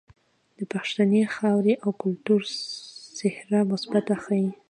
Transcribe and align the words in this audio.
د 0.57 0.59
پښتنې 0.73 1.21
خاورې 1.35 1.73
او 1.83 1.89
کلتور 2.01 2.41
څهره 3.19 3.59
مثبت 3.71 4.05
ښائي. 4.23 4.49